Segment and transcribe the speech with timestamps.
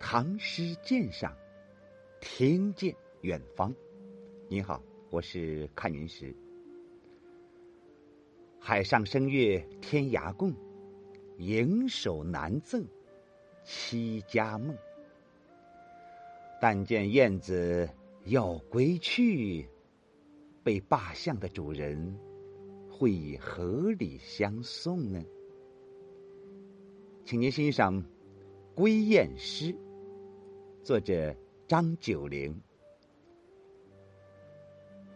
[0.00, 1.36] 唐诗鉴赏，
[2.20, 3.74] 听见远方。
[4.48, 6.34] 你好，我是看云石。
[8.60, 10.54] 海上声月天涯共，
[11.36, 12.86] 盈手难赠
[13.64, 14.74] 七家梦。
[16.60, 17.88] 但见燕子
[18.24, 19.68] 要归去，
[20.62, 22.16] 被罢相的主人
[22.88, 25.22] 会以何礼相送呢？
[27.24, 28.00] 请您欣赏
[28.74, 29.72] 《归雁诗》。
[30.88, 32.58] 作者张九龄。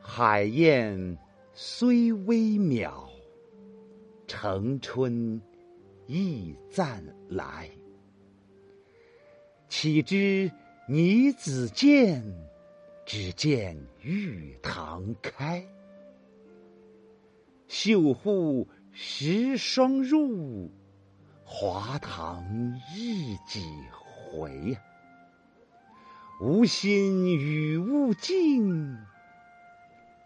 [0.02, 1.16] 海燕
[1.54, 3.08] 虽微渺，
[4.26, 5.40] 城春
[6.06, 7.70] 亦暂来。
[9.66, 10.52] 岂知
[10.86, 12.22] 拟子建，
[13.06, 15.66] 只见玉堂开。
[17.66, 20.70] 绣户十双入，
[21.42, 22.44] 华堂
[22.94, 24.78] 一几回呀？
[26.44, 28.98] 无心与物竞，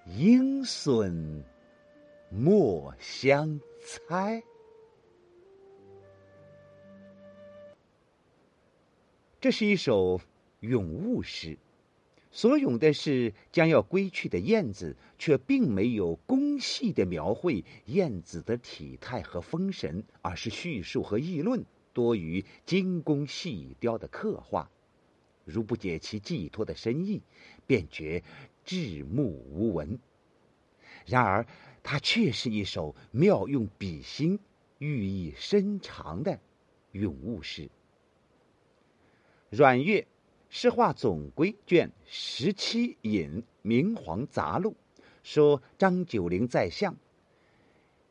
[0.07, 1.45] 鹰隼
[2.31, 4.43] 莫相猜。
[9.39, 10.19] 这是一首
[10.61, 11.59] 咏物诗，
[12.33, 21.63] 所咏的是将要归去的燕子，却并没有工细的描绘燕子的体态和风神，而是叙述和议论
[21.93, 24.71] 多于精工细雕的刻画。
[25.47, 27.23] 如不解其寄托的深意，
[27.69, 28.25] 便觉
[28.65, 30.01] 至目无闻。
[31.07, 31.47] 然而，
[31.85, 34.41] 它却是一首妙用笔心、
[34.79, 36.41] 寓意深长的
[36.91, 37.71] 咏物诗。
[39.49, 40.01] 阮岳
[40.49, 44.75] 《诗话总规》卷十七引《明皇杂录》
[45.23, 46.97] 说：“张九龄在相，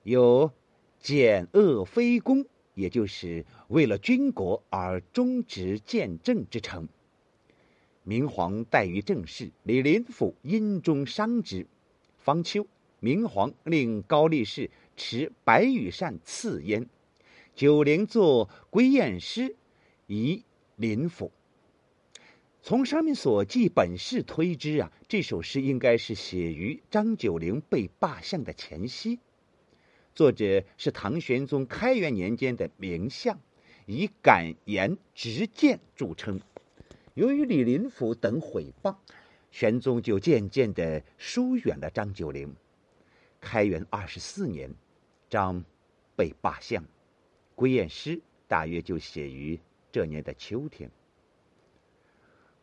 [0.04, 0.54] 有
[1.02, 6.88] 简恶非攻，也就是为了军国而忠直见政之诚。”
[8.08, 11.66] 明皇待于政事，李林甫因中伤之。
[12.20, 12.68] 方秋，
[13.00, 16.88] 明皇令高力士持白羽扇赐焉。
[17.56, 19.56] 九龄作归雁诗，
[20.06, 20.44] 遗
[20.76, 21.32] 林甫。
[22.62, 29.18] 从上面所记本事推知啊，这首诗应该是写于张九龄被罢相的前夕。
[30.14, 33.40] 作者是唐玄宗开元年间的名相，
[33.88, 36.40] 以敢言直谏著称。
[37.16, 38.94] 由于李林甫等毁谤，
[39.50, 42.54] 玄宗就渐渐的疏远了张九龄。
[43.40, 44.70] 开元二十四年，
[45.30, 45.64] 张
[46.18, 46.84] 被罢相，
[47.56, 48.18] 《归雁诗》
[48.50, 49.58] 大约就写于
[49.94, 50.92] 这年的秋天。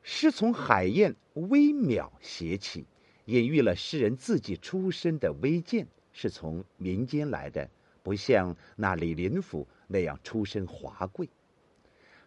[0.02, 2.84] 诗从海燕微渺写起，
[3.24, 7.70] 隐喻了诗人自己出身的微贱，是从民间来的，
[8.02, 11.26] 不像那李林甫那样出身华贵。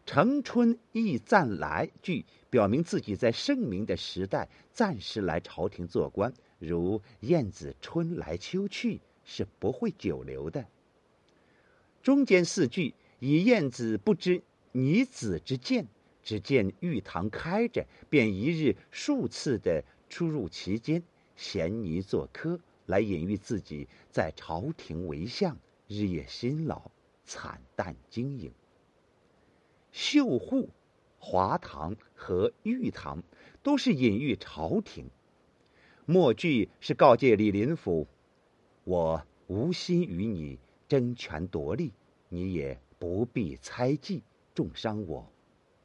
[0.06, 10.68] 城春亦暂来，句表明自己在盛名的时代暂时来朝廷做官，如燕子春来秋去，是不会久留的。
[12.04, 14.44] 中间四句以燕子不知
[14.74, 15.88] 拟子之见，
[16.22, 21.02] 只见玉堂开着，便一日数次的出入其间，
[21.36, 26.92] 闲泥作客，来隐喻自己在朝廷为相，日夜辛劳，
[27.26, 28.54] 惨淡经营。
[29.96, 30.70] 绣户、
[31.20, 33.24] 华堂和玉堂
[33.64, 35.10] 都是隐喻朝廷。
[36.06, 38.06] 末句是告诫李林甫
[38.84, 41.94] ：“我无心与你争权夺利，
[42.28, 44.22] 你也不必猜忌
[44.54, 45.32] 重伤我，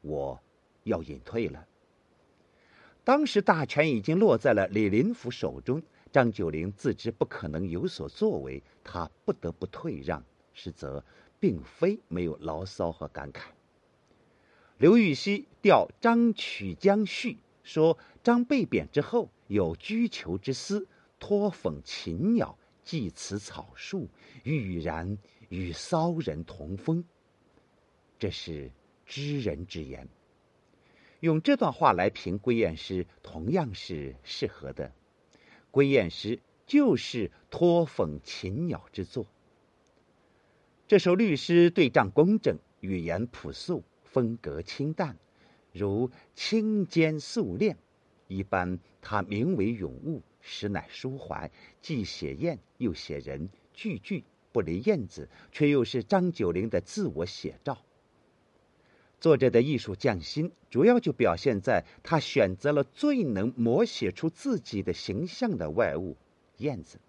[0.01, 0.37] 我
[0.83, 1.65] 要隐退了。”
[3.05, 10.21] 当时大权已经落在了李林甫手中，张九龄自知不可能有所作为，他不得不退让。
[10.53, 11.01] 实则
[11.39, 13.43] 并非没有牢骚和感慨。
[14.81, 20.87] 刘禹锡调《张曲江序》说：“张被贬之后，有居求之思，
[21.19, 24.09] 托讽禽鸟，寄此草树，
[24.41, 27.05] 欲然与骚人同风。”
[28.17, 28.71] 这是
[29.05, 30.09] 知人之言。
[31.19, 34.91] 用这段话来评归雁诗，同样是适合的。
[35.69, 39.27] 归雁诗就是托讽禽鸟之作。
[40.87, 43.83] 这首律诗对仗工整，语言朴素。
[44.11, 45.17] 风格清淡，
[45.71, 47.77] 如清间素练。
[48.27, 51.49] 一般它名为咏物，实乃抒怀，
[51.81, 57.77] 既写燕又写人，句句不离燕子，却又是张九龄的自我写照。
[59.19, 66.17] 作者的艺术匠心，主要就表现在他选择了最能摹写出自己的形象的外物——
[66.57, 66.99] 燕子。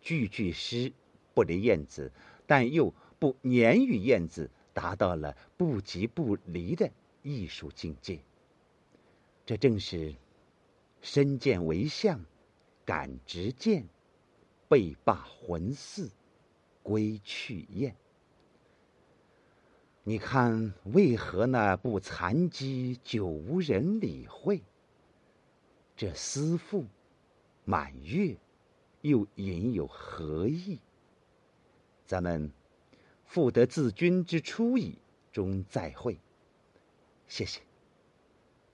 [0.00, 0.92] 句句诗
[1.34, 2.12] 不离燕子，
[2.46, 4.50] 但又不粘于燕子。
[4.80, 6.90] 达到了不即不离的
[7.22, 8.18] 艺术境界。
[9.44, 10.14] 这正是
[11.02, 12.18] 身见为相，
[12.86, 13.84] 感直见，
[14.70, 16.10] 背罢魂似，
[16.82, 17.94] 归去雁。
[20.02, 24.62] 你看，为何那不残疾久无人理会？
[25.94, 26.86] 这思妇
[27.66, 28.34] 满月，
[29.02, 30.80] 又隐有何意？
[32.06, 32.50] 咱们
[33.30, 34.98] 复得自君之初矣，
[35.30, 36.18] 终再会。
[37.28, 37.60] 谢谢。